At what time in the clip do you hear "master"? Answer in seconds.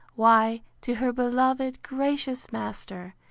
2.51-3.13